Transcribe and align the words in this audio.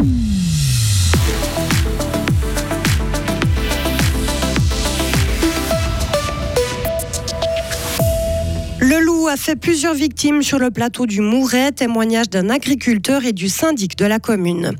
Le 0.00 0.39
a 9.30 9.36
fait 9.36 9.54
plusieurs 9.54 9.94
victimes 9.94 10.42
sur 10.42 10.58
le 10.58 10.72
plateau 10.72 11.06
du 11.06 11.20
Mouret, 11.20 11.70
témoignage 11.70 12.28
d'un 12.30 12.50
agriculteur 12.50 13.24
et 13.24 13.32
du 13.32 13.48
syndic 13.48 13.96
de 13.96 14.04
la 14.04 14.18
commune. 14.18 14.72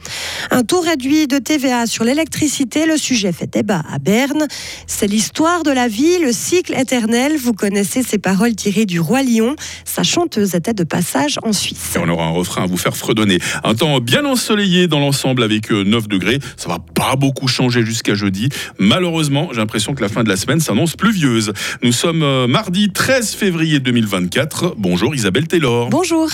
Un 0.51 0.65
taux 0.65 0.81
réduit 0.81 1.29
de 1.29 1.39
TVA 1.39 1.87
sur 1.87 2.03
l'électricité, 2.03 2.85
le 2.85 2.97
sujet 2.97 3.31
fait 3.31 3.47
débat 3.47 3.85
à 3.89 4.01
Berne. 4.01 4.49
C'est 4.89 5.07
l'histoire 5.07 5.63
de 5.63 5.71
la 5.71 5.87
vie, 5.87 6.19
le 6.19 6.33
cycle 6.33 6.75
éternel. 6.75 7.37
Vous 7.37 7.53
connaissez 7.53 8.03
ces 8.03 8.19
paroles 8.19 8.57
tirées 8.57 8.87
du 8.87 8.99
Roi 8.99 9.23
Lion. 9.23 9.55
Sa 9.85 10.03
chanteuse 10.03 10.57
était 10.57 10.75
de 10.75 10.83
passage 10.83 11.39
en 11.45 11.53
Suisse. 11.53 11.97
On 11.97 12.09
aura 12.09 12.25
un 12.25 12.31
refrain 12.31 12.65
à 12.65 12.67
vous 12.67 12.77
faire 12.77 12.97
fredonner. 12.97 13.39
Un 13.63 13.77
temps 13.77 14.01
bien 14.01 14.25
ensoleillé 14.25 14.89
dans 14.89 14.99
l'ensemble 14.99 15.45
avec 15.45 15.71
9 15.71 16.05
euh, 16.05 16.07
degrés. 16.09 16.41
Ça 16.57 16.69
va 16.69 16.79
pas 16.81 17.15
beaucoup 17.15 17.47
changer 17.47 17.85
jusqu'à 17.85 18.15
jeudi. 18.15 18.49
Malheureusement, 18.81 19.51
j'ai 19.53 19.59
l'impression 19.59 19.95
que 19.95 20.03
la 20.03 20.09
fin 20.09 20.25
de 20.25 20.29
la 20.29 20.37
semaine 20.37 20.59
s'annonce 20.59 20.97
pluvieuse. 20.97 21.53
Nous 21.85 21.93
sommes 21.93 22.25
euh, 22.25 22.49
mardi 22.49 22.91
13 22.91 23.35
février 23.35 23.79
2024. 23.79 24.40
Bonjour 24.77 25.15
Isabelle 25.15 25.47
Taylor. 25.47 25.91
Bonjour. 25.91 26.31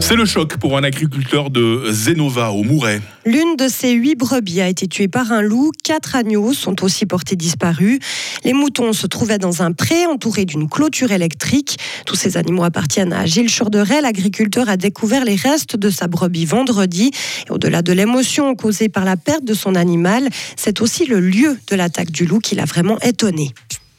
C'est 0.00 0.16
le 0.16 0.26
choc 0.26 0.58
pour 0.58 0.76
un 0.76 0.84
agriculteur 0.84 1.48
de 1.48 1.90
Zenova 1.90 2.50
au 2.50 2.62
Mouret. 2.62 3.00
L'une 3.24 3.56
de 3.56 3.68
ces 3.68 3.92
huit 3.92 4.16
brebis 4.16 4.60
a 4.60 4.68
été 4.68 4.86
tuée 4.86 5.08
par 5.08 5.32
un 5.32 5.40
loup. 5.40 5.72
Quatre 5.82 6.14
agneaux 6.14 6.52
sont 6.52 6.84
aussi 6.84 7.06
portés 7.06 7.36
disparus. 7.36 8.00
Les 8.44 8.52
moutons 8.52 8.92
se 8.92 9.06
trouvaient 9.06 9.38
dans 9.38 9.62
un 9.62 9.72
pré 9.72 10.04
entouré 10.06 10.44
d'une 10.44 10.68
clôture 10.68 11.10
électrique. 11.10 11.78
Tous 12.04 12.16
ces 12.16 12.36
animaux 12.36 12.64
appartiennent 12.64 13.14
à 13.14 13.24
Gilles 13.24 13.50
Chorderet. 13.50 14.02
L'agriculteur 14.02 14.68
a 14.68 14.76
découvert 14.76 15.24
les 15.24 15.36
restes 15.36 15.76
de 15.76 15.88
sa 15.88 16.06
brebis 16.06 16.44
vendredi. 16.44 17.10
au-delà 17.48 17.80
de 17.80 17.92
l'émotion 17.92 18.54
causée 18.54 18.90
par 18.90 19.06
la 19.06 19.16
perte 19.16 19.44
de 19.44 19.54
son 19.54 19.74
animal, 19.74 20.28
c'est 20.56 20.82
aussi 20.82 21.06
le 21.06 21.18
lieu 21.18 21.58
de 21.68 21.76
l'attaque 21.76 22.10
du 22.10 22.26
loup 22.26 22.40
qui 22.40 22.54
l'a 22.54 22.66
vraiment 22.66 22.98
étonné 23.00 23.54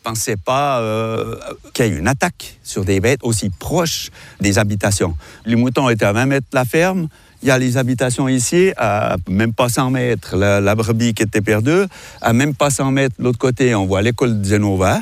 pensais 0.08 0.38
pas 0.38 0.80
euh, 0.80 1.36
qu'il 1.74 1.86
y 1.86 1.90
ait 1.90 1.98
une 1.98 2.08
attaque 2.08 2.58
sur 2.64 2.86
des 2.86 3.02
bêtes 3.02 3.20
aussi 3.24 3.50
proches 3.50 4.10
des 4.40 4.58
habitations. 4.58 5.16
Les 5.46 5.58
moutons 5.58 5.90
étaient 5.90 6.06
à 6.06 6.14
20 6.14 6.26
mètres 6.28 6.48
de 6.50 6.56
la 6.56 6.64
ferme. 6.64 7.10
Il 7.44 7.50
y 7.50 7.52
a 7.52 7.58
les 7.58 7.76
habitations 7.76 8.30
ici, 8.30 8.72
à 8.78 9.18
même 9.28 9.54
pas 9.54 9.68
100 9.68 9.92
mètres, 9.92 10.38
la, 10.38 10.76
brebis 10.76 11.14
qui 11.14 11.24
était 11.24 11.42
perdue. 11.42 11.84
À 12.22 12.32
même 12.32 12.56
pas 12.56 12.70
100 12.70 12.92
mètres 12.92 13.16
de 13.20 13.24
l'autre 13.26 13.38
côté, 13.38 13.76
on 13.76 13.86
voit 13.86 14.02
l'école 14.02 14.42
de 14.42 14.48
Genova. 14.48 15.02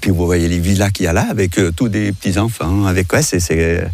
Puis 0.00 0.10
vous 0.10 0.26
voyez 0.26 0.48
les 0.48 0.58
villas 0.58 0.90
qu'il 0.90 1.06
y 1.06 1.08
a 1.08 1.12
là, 1.12 1.26
avec 1.28 1.58
euh, 1.58 1.72
tous 1.74 1.88
des 1.88 2.12
petits-enfants. 2.12 2.86
Avec 2.86 3.08
quoi 3.08 3.22
c'est, 3.22 3.40
c'est, 3.40 3.90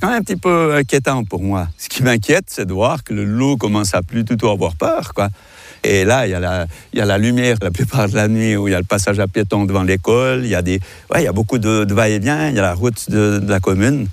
quand 0.00 0.08
même 0.08 0.18
un 0.18 0.22
petit 0.22 0.36
peu 0.36 0.74
inquiétant 0.74 1.24
pour 1.24 1.42
moi. 1.42 1.68
Ce 1.76 1.88
qui 1.88 2.02
m'inquiète, 2.02 2.44
c'est 2.46 2.64
de 2.64 2.72
voir 2.72 3.04
que 3.04 3.12
le 3.12 3.24
loup 3.24 3.56
commence 3.56 3.94
à 3.94 4.02
plus 4.02 4.24
tout 4.24 4.48
avoir 4.48 4.74
peur. 4.76 5.12
Quoi. 5.14 5.28
Et 5.84 6.04
là, 6.04 6.26
il 6.26 6.30
y, 6.30 6.34
a 6.34 6.40
la, 6.40 6.66
y 6.94 7.00
a 7.00 7.04
la 7.04 7.18
lumière 7.18 7.56
la 7.60 7.70
plupart 7.70 8.08
de 8.08 8.14
la 8.14 8.28
nuit 8.28 8.56
où 8.56 8.68
il 8.68 8.70
y 8.70 8.74
a 8.74 8.78
le 8.78 8.84
passage 8.84 9.18
à 9.18 9.26
piétons 9.26 9.64
devant 9.64 9.82
l'école. 9.82 10.42
Il 10.44 10.50
y 10.50 10.54
a 10.54 10.62
ouais, 10.62 10.78
il 11.16 11.24
y 11.24 11.26
a 11.26 11.32
beaucoup 11.32 11.58
de, 11.58 11.92
va-et-vient. 11.92 12.48
Il 12.48 12.56
y 12.56 12.58
a 12.58 12.62
la 12.62 12.74
route 12.74 13.10
de 13.10 13.42
la 13.46 13.60
commune. 13.60 14.06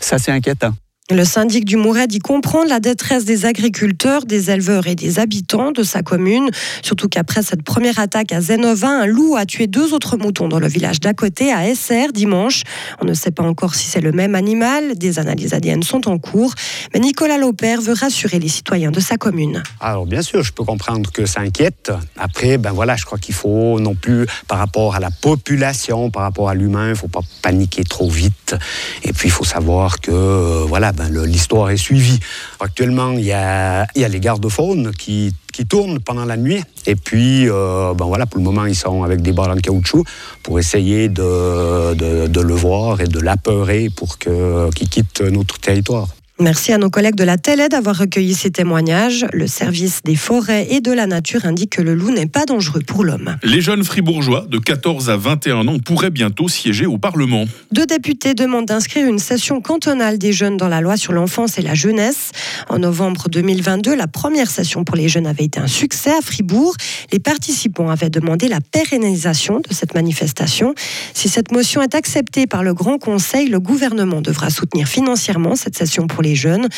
Ça, 0.00 0.18
c'est 0.18 0.32
inquiétant. 0.32 0.74
Le 1.12 1.26
syndic 1.26 1.66
du 1.66 1.76
Mouret 1.76 2.06
dit 2.06 2.20
comprendre 2.20 2.70
la 2.70 2.80
détresse 2.80 3.26
des 3.26 3.44
agriculteurs, 3.44 4.24
des 4.24 4.50
éleveurs 4.50 4.86
et 4.86 4.94
des 4.94 5.18
habitants 5.18 5.70
de 5.70 5.82
sa 5.82 6.02
commune. 6.02 6.48
Surtout 6.80 7.06
qu'après 7.06 7.42
cette 7.42 7.62
première 7.62 7.98
attaque 7.98 8.32
à 8.32 8.40
Zenova, 8.40 8.88
un 8.88 9.04
loup 9.04 9.36
a 9.36 9.44
tué 9.44 9.66
deux 9.66 9.92
autres 9.92 10.16
moutons 10.16 10.48
dans 10.48 10.58
le 10.58 10.68
village 10.68 11.00
d'à 11.00 11.12
côté, 11.12 11.52
à 11.52 11.66
SR, 11.74 12.12
dimanche. 12.14 12.62
On 13.02 13.04
ne 13.04 13.12
sait 13.12 13.30
pas 13.30 13.42
encore 13.42 13.74
si 13.74 13.88
c'est 13.88 14.00
le 14.00 14.12
même 14.12 14.34
animal. 14.34 14.96
Des 14.96 15.18
analyses 15.18 15.52
ADN 15.52 15.82
sont 15.82 16.08
en 16.08 16.16
cours. 16.16 16.54
Mais 16.94 17.00
Nicolas 17.00 17.36
Laupère 17.36 17.82
veut 17.82 17.92
rassurer 17.92 18.38
les 18.38 18.48
citoyens 18.48 18.90
de 18.90 19.00
sa 19.00 19.18
commune. 19.18 19.62
Alors, 19.80 20.06
bien 20.06 20.22
sûr, 20.22 20.42
je 20.42 20.52
peux 20.52 20.64
comprendre 20.64 21.12
que 21.12 21.26
ça 21.26 21.40
inquiète. 21.40 21.92
Après, 22.16 22.56
ben 22.56 22.72
voilà, 22.72 22.96
je 22.96 23.04
crois 23.04 23.18
qu'il 23.18 23.34
faut 23.34 23.78
non 23.80 23.94
plus, 23.94 24.24
par 24.48 24.56
rapport 24.56 24.94
à 24.94 25.00
la 25.00 25.10
population, 25.10 26.10
par 26.10 26.22
rapport 26.22 26.48
à 26.48 26.54
l'humain, 26.54 26.86
il 26.86 26.90
ne 26.90 26.94
faut 26.94 27.08
pas 27.08 27.20
paniquer 27.42 27.84
trop 27.84 28.08
vite. 28.08 28.56
Et 29.02 29.12
puis, 29.12 29.28
il 29.28 29.32
faut 29.32 29.44
savoir 29.44 30.00
que, 30.00 30.10
euh, 30.10 30.64
voilà, 30.66 30.92
ben, 30.92 31.01
ben, 31.10 31.24
l'histoire 31.24 31.70
est 31.70 31.76
suivie. 31.76 32.20
Actuellement, 32.60 33.12
il 33.12 33.24
y 33.24 33.32
a, 33.32 33.86
les 33.94 34.20
gardes-faunes 34.20 34.92
qui, 34.92 35.34
tournent 35.68 36.00
pendant 36.00 36.24
la 36.24 36.36
nuit. 36.36 36.62
Et 36.86 36.96
puis, 36.96 37.48
euh, 37.48 37.94
ben 37.94 38.06
voilà, 38.06 38.26
pour 38.26 38.38
le 38.38 38.44
moment, 38.44 38.64
ils 38.64 38.74
sont 38.74 39.02
avec 39.02 39.22
des 39.22 39.32
barres 39.32 39.50
en 39.50 39.56
caoutchouc 39.56 40.04
pour 40.42 40.58
essayer 40.58 41.08
de, 41.08 41.94
de, 41.94 42.40
le 42.40 42.54
voir 42.54 43.00
et 43.00 43.06
de 43.06 43.20
l'apeurer 43.20 43.88
pour 43.94 44.18
qu'il 44.18 44.88
quitte 44.88 45.20
notre 45.20 45.58
territoire. 45.58 46.08
Merci 46.42 46.72
à 46.72 46.78
nos 46.78 46.90
collègues 46.90 47.14
de 47.14 47.22
la 47.22 47.38
télé 47.38 47.68
d'avoir 47.68 47.96
recueilli 47.96 48.34
ces 48.34 48.50
témoignages. 48.50 49.26
Le 49.32 49.46
service 49.46 50.02
des 50.02 50.16
forêts 50.16 50.66
et 50.70 50.80
de 50.80 50.90
la 50.90 51.06
nature 51.06 51.44
indique 51.44 51.76
que 51.76 51.82
le 51.82 51.94
loup 51.94 52.10
n'est 52.10 52.26
pas 52.26 52.46
dangereux 52.46 52.82
pour 52.84 53.04
l'homme. 53.04 53.36
Les 53.44 53.60
jeunes 53.60 53.84
fribourgeois 53.84 54.46
de 54.48 54.58
14 54.58 55.08
à 55.08 55.16
21 55.16 55.68
ans 55.68 55.78
pourraient 55.78 56.10
bientôt 56.10 56.48
siéger 56.48 56.84
au 56.84 56.98
Parlement. 56.98 57.44
Deux 57.70 57.86
députés 57.86 58.34
demandent 58.34 58.66
d'inscrire 58.66 59.06
une 59.06 59.20
session 59.20 59.60
cantonale 59.60 60.18
des 60.18 60.32
jeunes 60.32 60.56
dans 60.56 60.66
la 60.66 60.80
loi 60.80 60.96
sur 60.96 61.12
l'enfance 61.12 61.58
et 61.58 61.62
la 61.62 61.74
jeunesse. 61.74 62.32
En 62.68 62.80
novembre 62.80 63.28
2022, 63.28 63.94
la 63.94 64.08
première 64.08 64.50
session 64.50 64.82
pour 64.82 64.96
les 64.96 65.08
jeunes 65.08 65.28
avait 65.28 65.44
été 65.44 65.60
un 65.60 65.68
succès 65.68 66.10
à 66.10 66.22
Fribourg. 66.22 66.74
Les 67.12 67.20
participants 67.20 67.88
avaient 67.88 68.10
demandé 68.10 68.48
la 68.48 68.60
pérennisation 68.60 69.60
de 69.60 69.72
cette 69.72 69.94
manifestation. 69.94 70.74
Si 71.14 71.28
cette 71.28 71.52
motion 71.52 71.82
est 71.82 71.94
acceptée 71.94 72.48
par 72.48 72.64
le 72.64 72.74
Grand 72.74 72.98
Conseil, 72.98 73.48
le 73.48 73.60
gouvernement 73.60 74.20
devra 74.20 74.50
soutenir 74.50 74.88
financièrement 74.88 75.54
cette 75.54 75.76
session 75.76 76.08
pour 76.08 76.20
les 76.20 76.31
jeunes. 76.34 76.68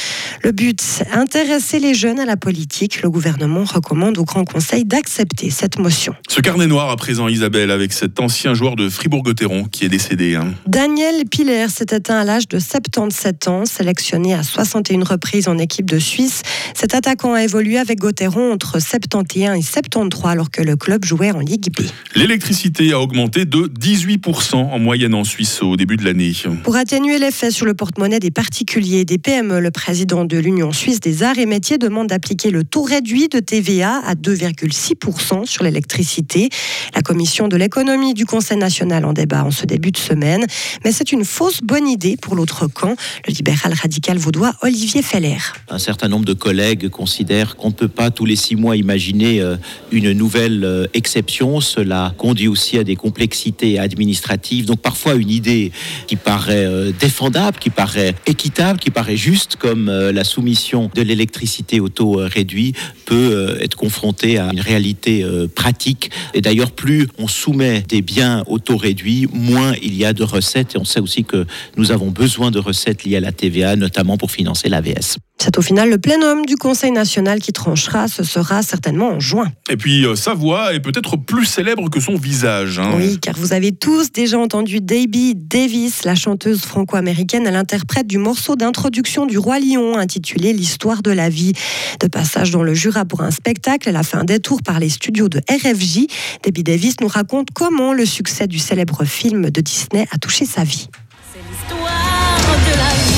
Le 0.43 0.53
but, 0.53 1.03
intéresser 1.13 1.79
les 1.79 1.95
jeunes 1.95 2.21
à 2.21 2.25
la 2.25 2.37
politique. 2.37 3.03
Le 3.03 3.11
gouvernement 3.11 3.65
recommande 3.65 4.19
au 4.19 4.25
Grand 4.25 4.45
Conseil 4.45 4.85
d'accepter 4.85 5.51
cette 5.51 5.79
motion. 5.79 6.15
Ce 6.29 6.41
carnet 6.41 6.67
noir 6.67 6.91
à 6.91 6.97
présent, 6.97 7.29
Isabelle, 7.29 7.71
avec 7.71 7.93
cet 7.93 8.21
ancien 8.21 8.55
joueur 8.55 8.77
de 8.77 8.89
Fribourg-Gotteron 8.89 9.65
qui 9.65 9.85
est 9.85 9.89
décédé. 9.89 10.35
Hein. 10.35 10.55
Daniel 10.67 11.25
Piller 11.31 11.69
s'est 11.69 11.87
éteint 11.93 12.19
à 12.19 12.25
l'âge 12.25 12.49
de 12.49 12.59
77 12.59 13.49
ans, 13.49 13.65
sélectionné 13.65 14.35
à 14.35 14.43
61 14.43 15.05
reprises 15.05 15.49
en 15.49 15.59
équipe 15.59 15.89
de 15.91 15.99
Suisse. 15.99 16.43
Cet 16.75 16.95
attaquant 16.95 17.35
a 17.35 17.45
évolué 17.45 17.79
avec 17.79 17.99
Gotteron 17.99 18.53
entre 18.53 18.81
71 18.81 19.57
et 19.57 19.63
73 19.63 20.25
alors 20.25 20.51
que 20.51 20.63
le 20.63 20.77
club 20.77 21.05
jouait 21.05 21.31
en 21.31 21.41
Ligue 21.41 21.69
B. 21.77 21.83
L'électricité 22.15 22.93
a 22.93 23.01
augmenté 23.01 23.45
de 23.45 23.69
18% 23.69 24.57
en 24.57 24.79
moyenne 24.79 25.15
en 25.15 25.25
Suisse 25.25 25.63
au 25.63 25.77
début 25.77 25.97
de 25.97 26.05
l'année. 26.05 26.33
Pour 26.63 26.77
atténuer 26.77 27.19
l'effet 27.19 27.51
sur 27.51 27.67
le 27.67 27.75
porte-monnaie 27.75 28.21
des 28.21 28.31
particuliers 28.31 29.01
et 29.01 29.05
des 29.05 29.19
le 29.53 29.71
président 29.71 30.25
de 30.25 30.37
l'Union 30.38 30.72
suisse 30.72 31.00
des 31.00 31.22
arts 31.22 31.38
et 31.38 31.47
métiers, 31.47 31.78
demande 31.78 32.09
d'appliquer 32.09 32.50
le 32.50 32.65
taux 32.65 32.82
réduit 32.82 33.28
de 33.28 33.41
TVA 33.41 34.00
à 34.05 34.15
2,6% 34.15 35.47
sur 35.47 35.65
l'électricité. 35.65 36.49
La 36.94 37.03
commission 37.03 37.49
de 37.49 37.56
l'économie 37.56 38.15
du 38.15 38.27
Conseil 38.27 38.56
national 38.56 39.05
en 39.05 39.12
débat 39.12 39.44
en 39.44 39.50
ce 39.50 39.66
début 39.66 39.91
de 39.91 39.99
semaine. 39.99 40.47
Mais 40.84 40.93
c'est 40.93 41.12
une 41.12 41.25
fausse 41.25 41.60
bonne 41.62 41.88
idée 41.88 42.16
pour 42.16 42.34
l'autre 42.34 42.66
camp, 42.66 42.97
le 43.27 43.32
libéral 43.32 43.72
radical 43.72 44.19
vaudois 44.19 44.53
Olivier 44.62 45.03
Feller. 45.03 45.38
Un 45.69 45.78
certain 45.78 46.09
nombre 46.09 46.25
de 46.25 46.32
collègues 46.32 46.88
considèrent 46.88 47.56
qu'on 47.56 47.69
ne 47.69 47.75
peut 47.75 47.88
pas 47.88 48.11
tous 48.11 48.25
les 48.25 48.37
six 48.37 48.56
mois 48.56 48.76
imaginer 48.76 49.41
euh, 49.41 49.56
une 49.93 50.12
nouvelle 50.12 50.65
euh, 50.65 50.87
exception. 50.94 51.61
Cela 51.61 52.15
conduit 52.19 52.49
aussi 52.49 52.78
à 52.78 52.84
des 52.84 52.97
complexités 52.97 53.78
administratives. 53.78 54.66
Donc 54.66 54.81
parfois 54.81 55.15
une 55.15 55.31
idée 55.31 55.72
qui 56.06 56.16
paraît 56.16 56.66
euh, 56.66 56.93
défendable, 56.99 57.59
qui 57.59 57.71
paraît 57.71 58.15
équitable, 58.26 58.78
qui 58.78 58.91
paraît 58.91 59.16
juste 59.25 59.57
comme 59.57 59.89
euh, 59.89 60.12
la 60.12 60.23
soumission 60.23 60.91
de 60.95 61.01
l'électricité 61.01 61.81
au 61.81 61.89
taux 61.89 62.21
euh, 62.21 62.27
réduit 62.27 62.75
peut 63.07 63.31
euh, 63.33 63.59
être 63.59 63.75
confrontée 63.75 64.37
à 64.37 64.51
une 64.53 64.61
réalité 64.61 65.25
pratique. 65.55 66.11
Et 66.35 66.43
d'ailleurs, 66.43 66.73
plus 66.73 67.09
on 67.19 67.27
soumet 67.27 67.83
des 67.89 68.03
biens 68.03 68.45
au 68.47 68.59
taux 68.59 68.77
réduit, 68.77 69.27
moins 69.33 69.73
il 69.83 69.95
y 69.95 70.05
a 70.05 70.12
de 70.12 70.23
recettes. 70.23 70.75
Et 70.75 70.79
on 70.79 70.85
sait 70.85 71.01
aussi 71.01 71.25
que 71.25 71.47
nous 71.79 71.91
avons 71.91 72.11
besoin 72.11 72.51
de 72.51 72.59
recettes 72.59 73.05
liées 73.05 73.17
à 73.17 73.21
la 73.21 73.33
TVA, 73.33 73.77
notamment 73.77 74.19
pour 74.19 74.31
financer 74.31 74.69
l'AVS. 74.69 75.17
C'est 75.44 75.59
au 75.59 75.60
final 75.60 75.91
le 75.91 75.99
plénum 75.99 76.47
du 76.47 76.56
Conseil 76.56 76.91
national 76.91 77.38
qui 77.38 77.52
tranchera. 77.52 78.08
Ce 78.08 78.23
sera 78.23 78.62
certainement 78.62 79.11
en 79.11 79.20
juin. 79.20 79.52
Et 79.69 79.76
puis, 79.76 80.06
sa 80.14 80.32
voix 80.32 80.73
est 80.73 80.81
peut-être 80.81 81.19
plus 81.19 81.44
célèbre 81.44 81.91
que 81.91 82.00
son 82.00 82.17
visage. 82.17 82.79
Hein. 82.79 82.94
Oui, 82.96 83.19
car 83.20 83.37
vous 83.37 83.52
avez 83.52 83.73
tous 83.73 84.11
déjà 84.11 84.38
entendu 84.38 84.81
Debbie 84.81 85.35
Davis, 85.35 86.05
la 86.05 86.14
chanteuse 86.14 86.62
franco-américaine. 86.62 87.46
Elle 87.46 87.56
interprète 87.56 88.06
du 88.06 88.17
morceau 88.17 88.56
d'introduction 88.56 89.26
du 89.26 89.37
Roi 89.37 89.61
Lion 89.61 89.99
intitulé 89.99 90.55
L'histoire 90.55 91.02
de 91.02 91.11
la 91.11 91.29
vie. 91.29 91.52
De 92.00 92.06
passage 92.06 92.50
dans 92.50 92.62
le 92.62 92.73
Jura 92.73 93.05
pour 93.05 93.20
un 93.20 93.31
spectacle, 93.31 93.90
elle 93.90 93.97
a 93.97 94.02
fait 94.02 94.17
un 94.17 94.25
détour 94.25 94.62
par 94.62 94.81
les 94.81 94.88
studios 94.88 95.29
de 95.29 95.43
RFJ. 95.50 96.06
Debbie 96.43 96.64
Davis 96.64 96.94
nous 97.02 97.08
raconte 97.08 97.49
comment 97.52 97.93
le 97.93 98.06
succès 98.06 98.47
du 98.47 98.58
célèbre 98.58 99.05
film 99.05 99.50
de 99.50 99.61
Disney 99.61 100.06
a 100.11 100.17
touché 100.17 100.47
sa 100.47 100.64
vie. 100.64 100.88
C'est 101.35 101.40
l'histoire 101.50 102.40
de 102.49 102.79
la 102.79 103.05
vie. 103.05 103.13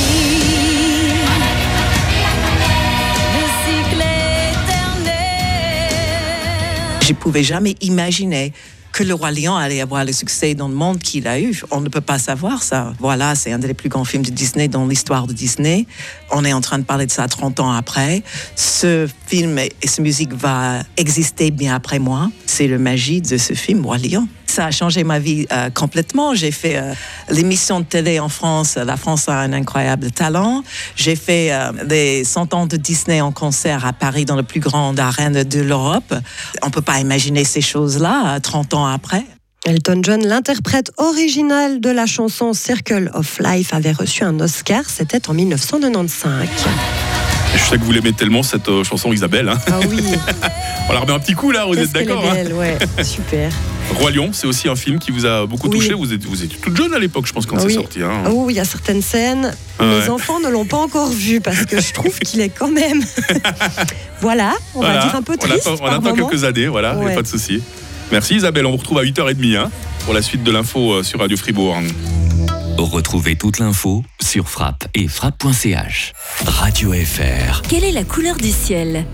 Je 7.07 7.13
ne 7.13 7.19
pouvais 7.19 7.45
jamais 7.45 7.77
imaginer 7.83 8.53
que 8.91 9.05
le 9.05 9.15
Roi 9.15 9.31
Lion 9.31 9.55
allait 9.55 9.81
avoir 9.81 10.05
le 10.05 10.13
succès 10.13 10.57
dans 10.57 10.67
le 10.67 10.75
monde 10.75 10.99
qu'il 10.99 11.29
a 11.29 11.39
eu. 11.39 11.63
On 11.71 11.81
ne 11.81 11.89
peut 11.89 12.01
pas 12.01 12.19
savoir 12.19 12.65
ça. 12.65 12.95
Voilà, 12.99 13.37
c'est 13.37 13.53
un 13.53 13.61
des 13.61 13.75
plus 13.75 13.89
grands 13.89 14.05
films 14.05 14.25
de 14.25 14.31
Disney 14.31 14.67
dans 14.67 14.85
l'histoire 14.89 15.29
de 15.29 15.33
Disney. 15.33 15.87
On 16.33 16.45
est 16.45 16.53
en 16.53 16.61
train 16.61 16.81
de 16.81 16.83
parler 16.83 17.07
de 17.07 17.13
ça 17.13 17.29
30 17.29 17.61
ans 17.61 17.71
après. 17.71 18.25
Ce 18.57 19.09
film 19.29 19.57
et 19.61 19.71
cette 19.85 20.01
musique 20.01 20.33
va 20.33 20.83
exister 20.97 21.53
bien 21.53 21.77
après 21.77 22.01
moi. 22.01 22.29
C'est 22.45 22.67
le 22.67 22.81
magie 22.81 23.21
de 23.21 23.37
ce 23.37 23.53
film, 23.53 23.87
Roi 23.87 23.99
Lion 23.99 24.27
ça 24.57 24.65
a 24.65 24.71
changé 24.71 25.05
ma 25.05 25.19
vie 25.19 25.47
euh, 25.53 25.69
complètement. 25.69 26.35
J'ai 26.35 26.51
fait 26.51 26.79
euh, 26.79 26.95
l'émission 27.29 27.81
de 27.81 27.85
télé 27.85 28.19
en 28.21 28.31
France. 28.31 28.77
La 28.77 28.97
France 28.97 29.29
a 29.29 29.35
un 29.41 29.53
incroyable 29.53 30.11
talent. 30.11 30.63
J'ai 30.97 31.15
fait 31.15 31.53
euh, 31.53 31.73
des 31.85 32.25
100 32.25 32.55
ans 32.55 32.67
de 32.67 32.79
Disney 32.79 33.21
en 33.21 33.33
concert 33.33 33.85
à 33.85 33.93
Paris 33.93 34.25
dans 34.25 34.35
la 34.35 34.43
plus 34.43 34.61
grande 34.61 34.99
arène 34.99 35.43
de 35.45 35.61
l'Europe. 35.61 36.15
On 36.63 36.71
peut 36.71 36.81
pas 36.81 37.01
imaginer 37.01 37.45
ces 37.45 37.61
choses-là 37.61 38.41
30 38.41 38.73
ans 38.73 38.87
après. 38.87 39.27
Elton 39.67 40.01
John, 40.03 40.27
l'interprète 40.27 40.91
original 40.97 41.79
de 41.79 41.91
la 41.91 42.07
chanson 42.07 42.55
Circle 42.55 43.11
of 43.13 43.39
Life, 43.41 43.75
avait 43.75 43.93
reçu 43.93 44.25
un 44.25 44.41
Oscar. 44.41 44.85
C'était 44.89 45.29
en 45.29 45.35
1995. 45.35 46.47
Je 47.55 47.59
sais 47.59 47.77
que 47.77 47.85
vous 47.85 47.93
l'aimez 47.93 48.15
tellement 48.15 48.43
cette 48.43 48.71
chanson 48.85 49.13
Isabelle. 49.13 49.51
Hein. 49.51 49.59
Ah 49.67 49.81
oui. 49.87 50.03
On 50.89 50.95
la 50.95 51.01
remet 51.01 51.13
un 51.13 51.19
petit 51.19 51.35
coup 51.35 51.51
là, 51.51 51.67
vous 51.67 51.77
êtes 51.77 51.93
d'accord 51.93 52.25
hein 52.25 52.51
ouais, 52.55 52.79
super. 53.03 53.51
Roi 53.95 54.11
Lion, 54.11 54.31
c'est 54.33 54.47
aussi 54.47 54.69
un 54.69 54.77
film 54.77 54.99
qui 54.99 55.11
vous 55.11 55.27
a 55.27 55.47
beaucoup 55.47 55.69
touché. 55.69 55.95
Vous, 55.95 56.13
êtes, 56.13 56.25
vous 56.25 56.43
étiez 56.43 56.59
toute 56.59 56.77
jeune 56.77 56.93
à 56.95 56.99
l'époque, 56.99 57.27
je 57.27 57.33
pense, 57.33 57.47
quand 57.47 57.59
c'est 57.59 57.71
sorti. 57.71 58.03
Hein. 58.03 58.25
Oh, 58.31 58.47
il 58.51 58.57
y 58.57 58.61
a 58.61 58.65
certaines 58.65 59.03
scènes. 59.03 59.55
Mes 59.81 60.09
enfants 60.09 60.41
ne 60.41 60.49
l'ont 60.49 60.65
pas 60.65 60.79
encore 60.79 61.11
vu 61.11 61.41
parce 61.41 61.65
que 61.65 61.81
je 61.81 61.93
trouve 61.93 62.19
qu'il 62.19 62.41
est 62.41 62.49
quand 62.49 62.71
même. 62.71 63.03
voilà, 64.21 64.55
on 64.75 64.83
va 64.83 64.99
dire 64.99 65.15
un 65.15 65.23
peu 65.23 65.37
triste. 65.37 65.69
On 65.81 65.87
attend, 65.87 66.15
quelques 66.15 66.45
années, 66.45 66.67
voilà, 66.67 66.95
pas 66.95 67.23
de 67.23 67.27
souci. 67.27 67.63
Merci 68.13 68.37
Isabelle, 68.37 68.67
on 68.67 68.71
vous 68.71 68.77
retrouve 68.77 68.99
à 68.99 69.03
8h30 69.03 69.57
hein, 69.57 69.71
pour 70.05 70.15
la 70.15 70.23
suite 70.23 70.45
de 70.45 70.53
l'info 70.53 70.93
euh, 70.93 71.03
sur 71.03 71.19
Radio 71.19 71.37
Fribourg. 71.37 71.77
Retrouvez 72.79 73.37
toute 73.37 73.59
l'info 73.59 74.05
sur 74.23 74.49
frappe 74.49 74.85
et 74.95 75.09
frappe.ch. 75.09 76.13
Radio 76.45 76.93
FR. 76.93 77.63
Quelle 77.63 77.85
est 77.85 77.93
la 77.93 78.05
couleur 78.05 78.37
du 78.37 78.51
ciel? 78.51 79.07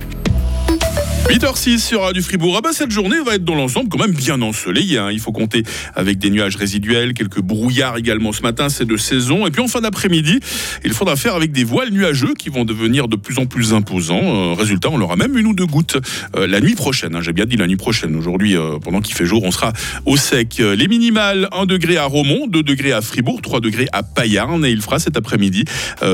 8h06 1.33 1.79
sur 1.79 2.03
Radio 2.03 2.21
Fribourg. 2.23 2.57
Ah 2.59 2.61
bah 2.61 2.71
cette 2.73 2.91
journée 2.91 3.17
va 3.25 3.37
être 3.37 3.45
dans 3.45 3.55
l'ensemble 3.55 3.89
quand 3.89 3.99
même 3.99 4.13
bien 4.13 4.43
ensoleillée. 4.43 4.99
Hein. 4.99 5.11
Il 5.13 5.21
faut 5.21 5.33
compter 5.33 5.63
avec 5.95 6.19
des 6.19 6.29
nuages 6.29 6.57
résiduels, 6.57 7.15
quelques 7.15 7.41
brouillards 7.41 7.97
également 7.97 8.33
ce 8.33 8.43
matin, 8.43 8.69
c'est 8.69 8.85
de 8.85 8.97
saison. 8.99 9.47
Et 9.47 9.51
puis 9.51 9.63
en 9.63 9.69
fin 9.69 9.81
d'après-midi, 9.81 10.41
il 10.85 10.93
faudra 10.93 11.17
faire 11.17 11.35
avec 11.35 11.53
des 11.53 11.65
voiles 11.65 11.91
nuageux 11.91 12.35
qui 12.39 12.51
vont 12.51 12.67
devenir 12.67 13.09
de 13.09 13.17
plus 13.17 13.39
en 13.39 13.47
plus 13.47 13.73
imposants. 13.73 14.21
Euh, 14.23 14.53
résultat, 14.53 14.91
on 14.93 15.01
aura 15.01 15.17
même 15.17 15.39
une 15.39 15.47
ou 15.47 15.55
deux 15.55 15.65
gouttes 15.65 15.97
euh, 16.37 16.47
la 16.47 16.61
nuit 16.61 16.75
prochaine. 16.75 17.15
Hein. 17.15 17.23
J'ai 17.23 17.33
bien 17.33 17.47
dit 17.47 17.57
la 17.57 17.67
nuit 17.67 17.77
prochaine. 17.77 18.15
Aujourd'hui, 18.15 18.57
euh, 18.57 18.79
pendant 18.79 19.01
qu'il 19.01 19.15
fait 19.15 19.25
jour, 19.25 19.43
on 19.43 19.53
sera 19.53 19.73
au 20.05 20.19
sec. 20.19 20.59
Les 20.59 20.89
minimales, 20.89 21.49
1 21.53 21.65
degré 21.65 21.97
à 21.97 22.05
Romont, 22.05 22.47
2 22.47 22.63
degrés 22.63 22.93
à 22.93 23.01
Fribourg, 23.01 23.41
3 23.41 23.61
degrés 23.61 23.89
à 23.93 24.03
Payarn. 24.03 24.65
Et 24.67 24.71
il 24.71 24.83
fera 24.83 24.99
cet 24.99 25.17
après-midi 25.17 25.65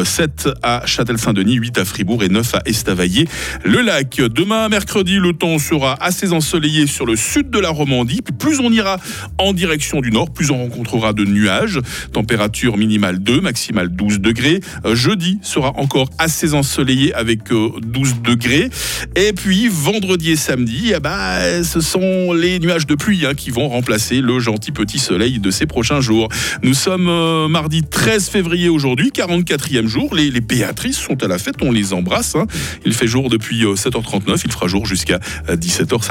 7 0.04 0.48
à 0.62 0.86
Châtel-Saint-Denis, 0.86 1.54
8 1.54 1.78
à 1.78 1.84
Fribourg 1.84 2.22
et 2.22 2.28
9 2.28 2.54
à 2.54 2.62
Estavayer. 2.66 3.26
Le 3.64 3.80
lac, 3.80 4.16
demain 4.16 4.67
mercredi, 4.68 5.16
le 5.16 5.32
temps 5.32 5.58
sera 5.58 5.96
assez 6.02 6.32
ensoleillé 6.32 6.86
sur 6.86 7.06
le 7.06 7.16
sud 7.16 7.50
de 7.50 7.58
la 7.58 7.70
Romandie. 7.70 8.20
plus 8.38 8.60
on 8.60 8.70
ira 8.70 8.98
en 9.38 9.52
direction 9.52 10.00
du 10.00 10.10
nord, 10.10 10.30
plus 10.30 10.50
on 10.50 10.58
rencontrera 10.58 11.12
de 11.12 11.24
nuages. 11.24 11.80
Température 12.12 12.76
minimale 12.76 13.18
2, 13.18 13.40
maximale 13.40 13.88
12 13.88 14.20
degrés. 14.20 14.60
Euh, 14.84 14.94
jeudi 14.94 15.38
sera 15.42 15.78
encore 15.78 16.08
assez 16.18 16.54
ensoleillé 16.54 17.14
avec 17.14 17.48
12 17.48 17.52
euh, 17.52 18.12
degrés. 18.22 18.70
Et 19.16 19.32
puis 19.32 19.68
vendredi 19.68 20.32
et 20.32 20.36
samedi, 20.36 20.92
eh 20.94 21.00
ben, 21.00 21.62
ce 21.62 21.80
sont 21.80 22.32
les 22.32 22.58
nuages 22.58 22.86
de 22.86 22.94
pluie 22.94 23.26
hein, 23.26 23.34
qui 23.34 23.50
vont 23.50 23.68
remplacer 23.68 24.20
le 24.20 24.38
gentil 24.40 24.72
petit 24.72 24.98
soleil 24.98 25.38
de 25.38 25.50
ces 25.50 25.66
prochains 25.66 26.00
jours. 26.00 26.28
Nous 26.62 26.74
sommes 26.74 27.08
euh, 27.08 27.48
mardi 27.48 27.82
13 27.82 28.28
février 28.28 28.68
aujourd'hui, 28.68 29.10
44e 29.10 29.86
jour. 29.86 30.14
Les, 30.14 30.30
les, 30.30 30.40
Béatrices 30.40 30.98
sont 30.98 31.22
à 31.22 31.28
la 31.28 31.38
fête, 31.38 31.56
on 31.60 31.70
les 31.70 31.92
embrasse. 31.92 32.34
Hein. 32.34 32.46
Il 32.86 32.94
fait 32.94 33.06
jour 33.06 33.28
depuis 33.28 33.64
7h39, 33.64 34.40
il 34.44 34.50
fera 34.58 34.68
jour 34.68 34.86
jusqu'à 34.86 35.18
17h. 35.48 36.02